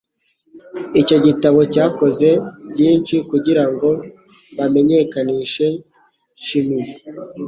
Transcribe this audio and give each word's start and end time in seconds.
Icyo 1.01 1.17
gitabo 1.25 1.59
cyakoze 1.73 2.29
byinshi 2.71 3.15
kugirango 3.29 3.87
bamenyekanishe 4.57 5.65
chimie. 6.43 6.85